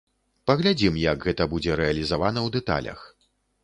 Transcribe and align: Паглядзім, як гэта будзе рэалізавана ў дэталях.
Паглядзім, 0.51 0.97
як 1.03 1.29
гэта 1.29 1.49
будзе 1.53 1.79
рэалізавана 1.83 2.39
ў 2.47 2.61
дэталях. 2.61 2.99